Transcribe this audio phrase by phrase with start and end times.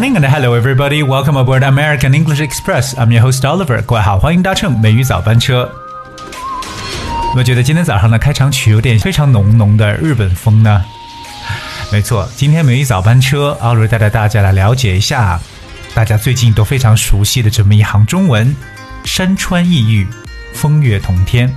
[0.00, 1.02] ling and hello everybody.
[1.02, 2.94] Welcome aboard American English Express.
[2.96, 3.82] I'm your host Oliver.
[3.82, 5.70] 各位好，欢迎搭乘美语早班车。
[7.36, 10.82] 我觉得今天早上的开场曲有点非常浓浓的日本风呢？
[11.92, 15.38] 没错，今天美语早班车，奥瑞带着大家来了解一下
[15.94, 18.56] 大家最近都非常熟悉的这么一行中文：
[19.04, 20.06] 山川异域，
[20.54, 21.54] 风月同天。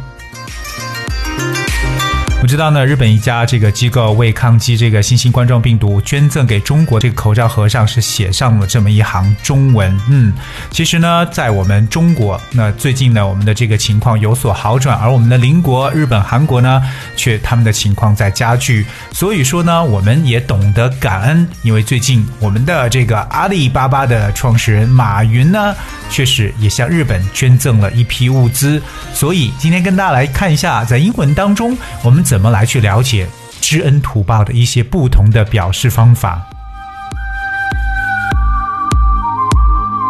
[2.44, 9.98] 我知道呢，日本一家这个机构为抗击这个新型冠状病毒捐赠给中国这个口罩盒上是写上了这么一行中文。
[10.10, 10.34] 嗯，
[10.70, 16.84] 其实呢，在我们中国，那最近呢，我们的这个情况有所好转，而我们的邻国日本、韩国呢，
[17.16, 18.86] 却他们的情况在加剧。
[19.14, 25.74] 所以说呢，我们也懂得感恩，因为最近我们的这个阿里巴巴的创始人马云呢，
[26.10, 28.82] 确实也向日本捐赠了一批物资。
[29.14, 33.28] 所以今天跟大家来看一下，在英文当中，我们怎么来去了解
[33.62, 36.42] 知恩图报的一些不同的表示方法。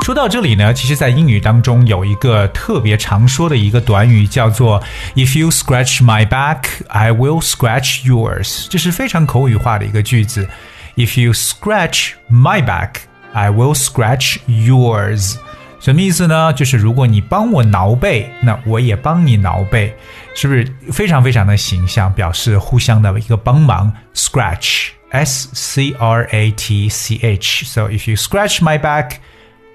[0.05, 4.81] 说到这里呢，其实，在英语当中有一个特别常说的一个短语，叫做
[5.15, 10.47] "If you scratch my back, I will scratch yours"，这是非常口语化的一个句子。
[10.95, 13.01] If you scratch my back,
[13.33, 15.35] I will scratch yours。
[15.82, 16.52] 什么意思呢？
[16.54, 19.94] 就是如果你帮我挠背，那我也帮你挠背，
[20.34, 23.92] 是不是非常非常的形象，表示互相的一个帮忙？
[24.12, 27.64] Scratch, S C R A T C H.
[27.66, 29.18] So if you scratch my back,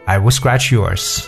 [0.05, 1.23] I will scratch yours.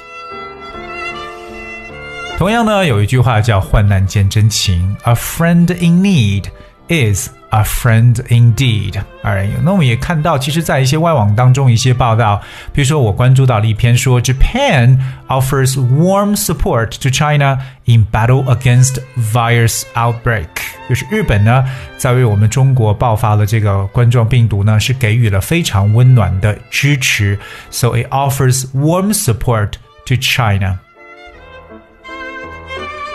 [2.37, 6.47] 同样呢，有一句话叫“患难见真情 ”，A friend in need
[6.89, 12.41] is A friend indeed，而那我们也看到，其实，在一些外网当中，一些报道，
[12.73, 18.97] 比如说我关注到了一篇说，Japan offers warm support to China in battle against
[19.31, 20.47] virus outbreak，
[20.89, 21.63] 就是日本呢，
[21.97, 27.39] 在为我们中国爆发了这个冠状病毒呢，是给予了非常温暖的支持，
[27.69, 29.73] so it offers warm support
[30.05, 30.79] to China。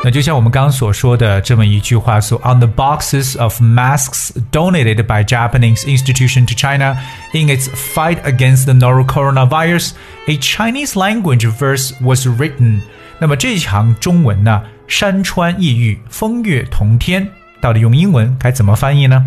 [0.05, 6.97] 那就像我们刚刚所说的这么一句话，So on the boxes of masks donated by Japanese institution to China
[7.35, 9.93] in its fight against the novel coronavirus,
[10.27, 12.81] a Chinese language verse was written。
[13.19, 17.29] 那么这一行中文呢，山川异域，风月同天，
[17.61, 19.27] 到底用英文该怎么翻译呢？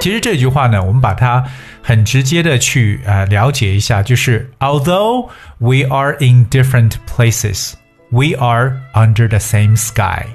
[0.00, 1.44] 其实这句话呢，我们把它
[1.82, 7.72] 很直接的去呃了解一下，就是 Although we are in different places。
[8.09, 10.25] We are under the same sky，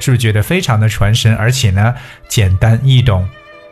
[0.00, 1.94] 是不是觉得非常的传神，而且呢
[2.28, 3.26] 简单易懂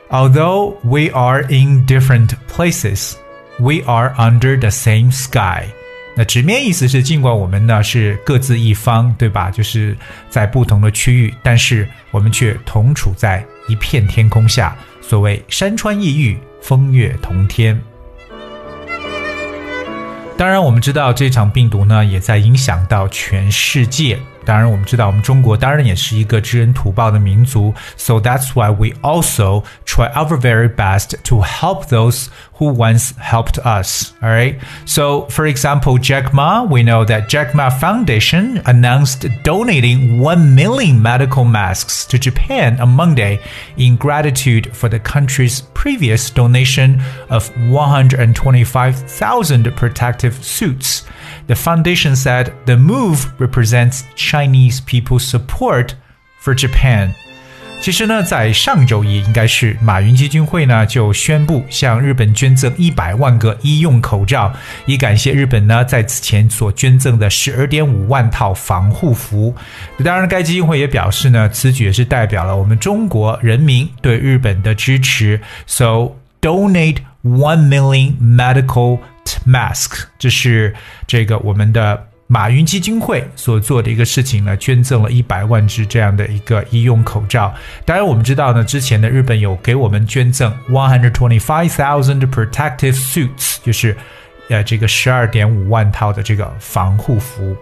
[0.08, 3.14] ？Although we are in different places,
[3.58, 5.64] we are under the same sky。
[6.14, 9.50] 那直面意思是，尽管我们呢是各自一方，对吧？
[9.50, 9.96] 就是
[10.28, 14.76] 在不同的区域，但是我们却同处在一片天空下。
[15.00, 17.78] 所谓山川异域，风月同天。
[20.42, 24.18] 当然，我们知道这场病毒呢，也在影响到全世界。
[24.45, 32.27] 当然，我们知道我们中国当然也是一个知恩图报的民族，so that's why we also try our very best to help those
[32.57, 34.13] who once helped us.
[34.21, 34.55] All right.
[34.85, 41.01] So, for example, Jack Ma, we know that Jack Ma Foundation announced donating 1 million
[41.01, 43.41] medical masks to Japan on Monday
[43.75, 51.03] in gratitude for the country's previous donation of 125,000 protective suits.
[51.47, 55.91] The foundation said the move represents Chinese people's support
[56.41, 57.11] for Japan.
[57.79, 64.51] 其实呢，在上周一，应该是马云基金会呢就宣布向日本捐赠一百万个医用口罩，
[64.87, 69.55] 以感谢日本呢在此前所捐赠的十二点五万套防护服。
[70.03, 75.39] 当然，该基金会也表示呢，此举也是代表了我们中国人民对日本的支持。
[75.67, 78.97] So donate one million medical
[79.46, 80.74] mask，这是
[81.06, 87.54] 这个我们的马云基金会所做的一个事情呢，捐赠了一百万只这样的一个医用口罩。
[87.84, 93.96] 当然，我们知道呢，之前的日本有给我们捐赠 one hundred twenty five thousand protective suits，就是
[94.48, 97.54] 呃这个十二点五万套的这个防护服。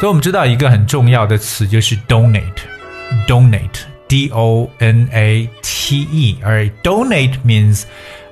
[0.00, 7.82] 所以我们知道一个很重要的词就是 donate，donate，d o n a t e，而 donate means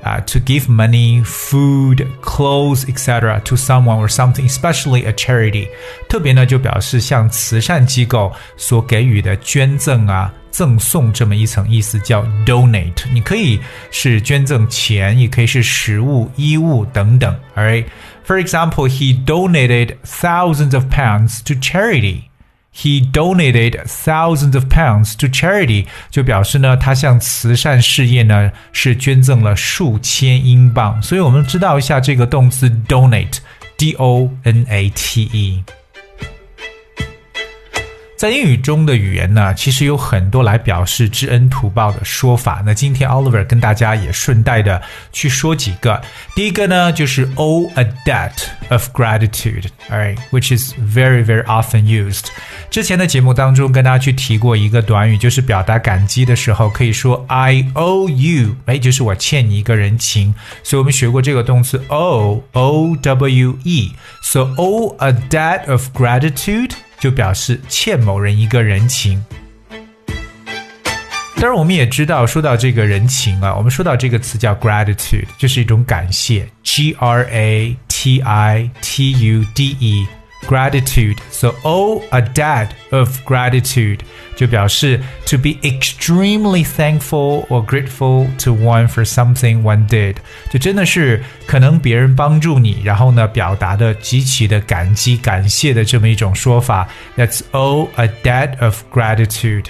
[0.06, 3.42] uh, to give money, food, clothes, etc.
[3.44, 5.68] to someone or something, especially a charity.
[6.10, 13.04] 特别呢，就表示向慈善机构所给予的捐赠啊、赠送这么一层意思，叫 donate。
[13.14, 13.60] 你可以
[13.92, 17.36] 是捐赠钱，也可以是食物、衣物等等。
[17.56, 17.86] Alright.
[18.26, 22.24] For example, he donated thousands of pounds to charity.
[22.76, 31.02] He donated thousands of pounds to charity，就表示呢，他向慈善事业呢是捐赠了数千英镑。
[31.04, 35.64] 所以我们知道一下这个动词 donate，d o n a t e。
[38.18, 42.62] 在英语中的语言呢，其实有很多来表示知恩图报的说法。
[42.64, 44.80] 那今天 Oliver 跟大家也顺带的
[45.12, 46.00] 去说几个。
[46.36, 48.32] 第一个呢，就是 owe a debt
[48.70, 52.26] of gratitude，alright，which is very very often used。
[52.70, 60.36] 之前的节目当中跟大家去提过一个短语，就是表达感激的时候可以说 I owe you，哎，就是我欠你一个人情。
[60.62, 66.74] 所以我们学过这个动词 owe，o w e。So owe a debt of gratitude。
[66.99, 69.25] 就表示欠某人一个人情。
[71.37, 80.07] 当然，我们也知道，说到这个人情啊，我们说到这个词叫 gratitude，就是一种感谢，g r a t i t u d e。
[80.48, 81.18] gratitude.
[81.30, 84.00] So owe a debt of gratitude
[84.36, 90.16] 就表示 to be extremely thankful or grateful to one for something one did，
[90.50, 96.88] 就真的是可能别人帮助你，然后呢表达的极其的感激感谢的这么一种说法。
[97.16, 99.66] That's owe a debt of gratitude。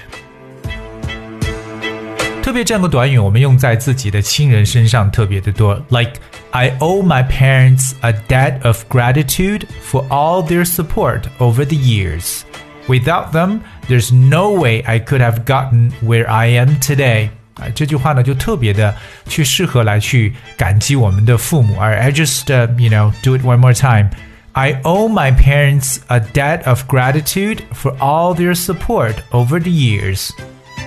[2.46, 6.14] 特别这样的短语，我们用在自己的亲人身上特别的多，like
[6.52, 12.42] I owe my parents a debt of gratitude for all their support over the years.
[12.88, 17.30] Without them, there's no way I could have gotten where I am today.
[17.56, 18.94] 啊，这句话呢就特别的
[19.28, 21.78] 去适合来去感激我们的父母。
[21.80, 24.10] 而 I just uh, you know do it one more time.
[24.54, 30.32] I owe my parents a debt of gratitude for all their support over the years.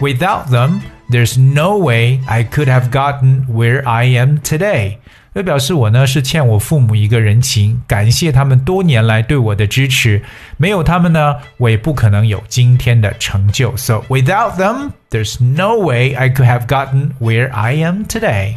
[0.01, 0.81] Without them,
[1.11, 4.99] there's no way I could have gotten where I am today.
[5.35, 10.23] 这表示我呢是欠我父母一个人情，感谢他们多年来对我的支持。
[10.57, 13.77] 没有他们呢，我也不可能有今天的成就。
[13.77, 18.55] So without them, there's no way I could have gotten where I am today.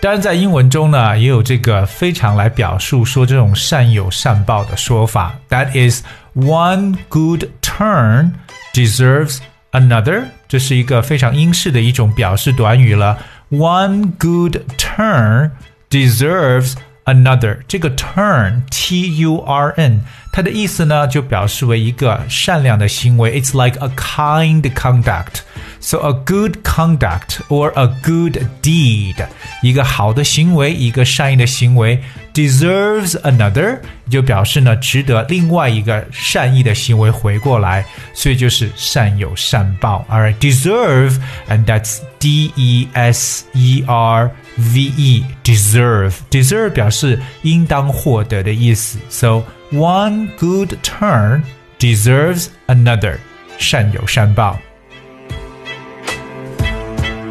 [0.00, 5.36] 当然，在英文中呢，也有这个非常来表述说这种善有善报的说法。
[5.50, 6.02] That is
[6.34, 8.32] one good turn
[8.72, 9.38] deserves
[9.72, 13.18] another，这是一个非常英式的一种表示短语了。
[13.50, 15.50] One good turn
[15.90, 16.74] deserves
[17.04, 17.58] another。
[17.66, 20.02] 这个 turn T U R N，
[20.32, 23.40] 它的意思呢就表示为一个善良的行为。
[23.40, 25.40] It's like a kind conduct。
[25.82, 29.16] So a good conduct or a good deed，
[29.62, 32.02] 一个好的行为，一个善意的行为，
[32.34, 33.78] deserves another，
[34.10, 40.04] 就表示呢值得另外一个善意的行为回过来，所以就是善有善报。
[40.10, 41.16] Alright, deserve,
[41.48, 46.14] and that's D E S E R V E, deserve.
[46.30, 48.98] Deserve 表示应当获得的意思。
[49.08, 51.42] So one good turn
[51.78, 53.18] deserves another，
[53.58, 54.58] 善有善报。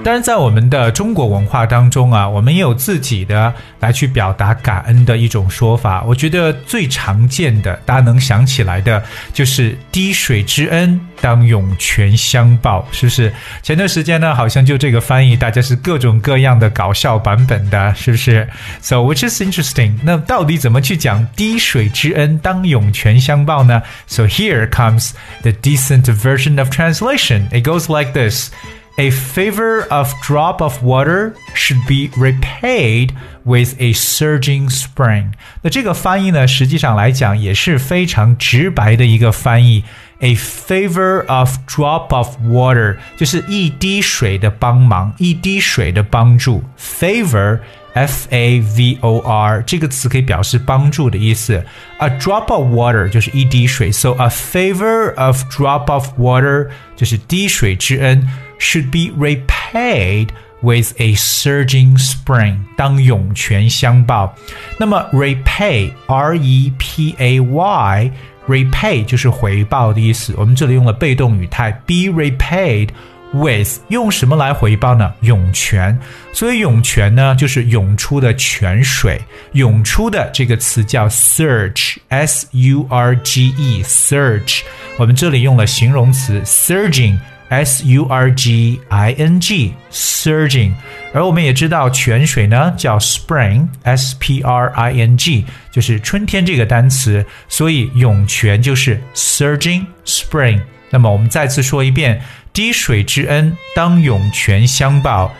[0.03, 6.01] 当然，在我们的中国文化当中啊，我们也有自己的来去表达感恩的一种说法。
[6.03, 13.33] 我觉得最常见的，大家能想起来的，就是“滴水之恩，当涌泉相报”，是不是？
[13.61, 18.47] 前段时间呢，好像就这个翻译，大家是各种各样的搞笑版本的，是不是？
[18.79, 19.99] So which is interesting？
[20.03, 23.81] 那到底怎么去讲“滴水之恩，当涌泉相报”呢？
[24.07, 25.11] So here comes
[25.41, 27.49] the decent version of translation.
[27.49, 28.51] It goes like this.
[28.97, 33.11] A favor of drop of water should be repaid
[33.43, 35.33] with a surging spring。
[35.61, 39.83] 那这个翻译呢，实际上来讲也是非常直白的一个翻译。
[40.19, 46.63] A favor of drop of water 就是一滴水的帮忙，一滴水的帮助。
[46.79, 51.65] Favor。F A V O R 这个词可以表示帮助的意思。
[51.97, 58.27] A drop of water 就是一滴水，so a favor of drop of water 就是滴水之恩。
[58.61, 60.29] should be repaid
[60.61, 64.35] with a surging spring，当涌泉相报。
[64.77, 68.11] 那么 repay r e p a y
[68.47, 70.33] repay 就是回报的意思。
[70.37, 72.89] 我们这里用了被动语态，be repaid
[73.33, 75.13] with 用什么来回报呢？
[75.21, 75.99] 涌泉。
[76.33, 79.21] 所以涌泉呢，就是涌出的泉水。
[79.51, 84.61] 涌出的这个词叫 surge，s u r g e，surge。
[84.97, 87.17] 我们这里用了形容词 surging。
[87.51, 90.73] S U R G I N G surging，
[91.13, 100.61] 而我们也知道泉水呢叫 spring，S P R I N G 就是春天这个单词，所以涌泉就是 surging spring。
[100.89, 102.21] 那么我们再次说一遍，
[102.51, 105.33] 滴水之恩当涌泉相报。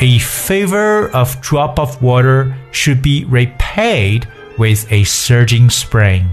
[0.00, 4.22] A favor of drop of water should be repaid
[4.56, 6.24] with a surging spring.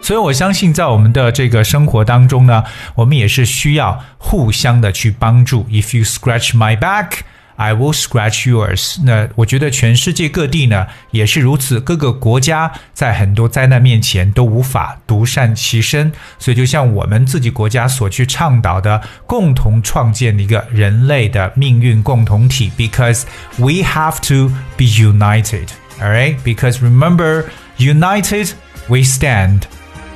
[0.00, 2.64] 所以我相信，在我们的这个生活当中呢，
[2.94, 5.64] 我们也是需要互相的去帮助。
[5.70, 8.96] If you scratch my back。I will scratch yours。
[9.04, 23.22] 那我觉得全世界各地呢也是如此，各个国家在很多灾难面前都无法独善其身，所以就像我们自己国家所去倡导的，共同创建一个人类的命运共同体，because
[23.58, 25.66] we have to be united.
[26.00, 26.38] Alright?
[26.42, 27.44] Because remember,
[27.78, 28.50] united
[28.88, 29.60] we stand,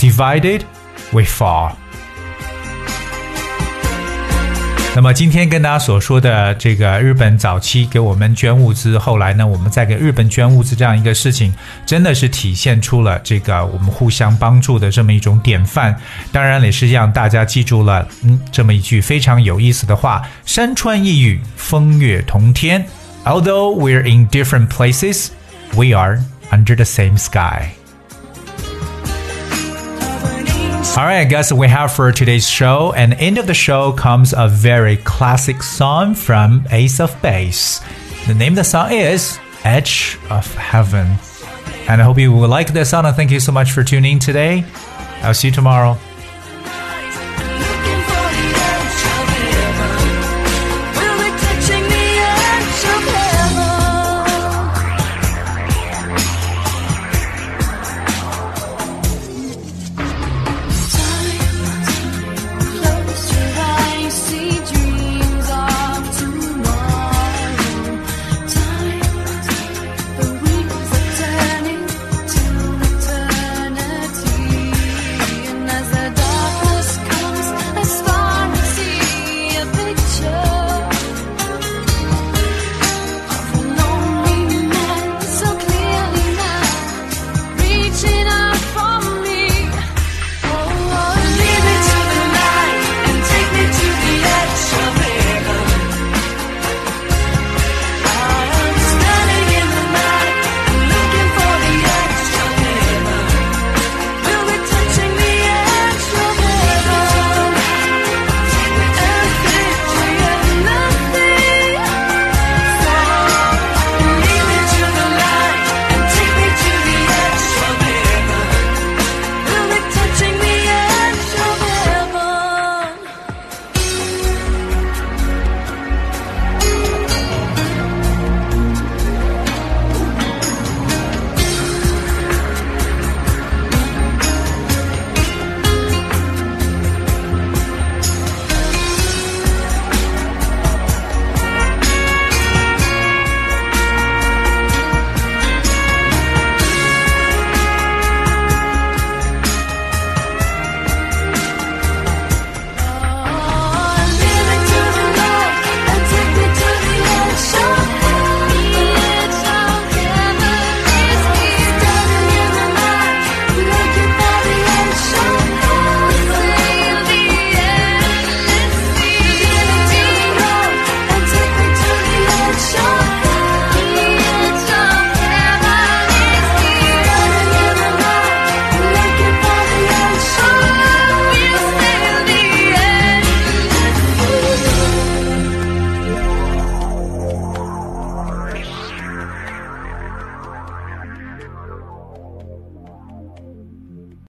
[0.01, 0.63] divided
[1.13, 1.73] we fall.
[4.95, 11.53] 那么今天跟大家所说的这个日本早期给我们捐物资，后来呢我们再给日本捐物资这样一个事情，
[11.85, 15.95] 真的是体现出了这个我们互相帮助的这么一种典范。
[16.33, 22.83] 当然也是让大家记住了，嗯，这么一句非常有意思的话：山川异域，风月同天。
[23.27, 25.29] Although we're in different places,
[25.75, 26.21] we are
[26.51, 27.73] under the same sky.
[30.84, 32.92] All right, guys, we have for today's show.
[32.94, 37.82] And end of the show comes a very classic song from Ace of Base.
[38.28, 41.08] The name of the song is Edge of Heaven.
[41.88, 43.06] And I hope you will like this song.
[43.06, 44.66] And thank you so much for tuning in today.
[45.22, 45.98] I'll see you tomorrow.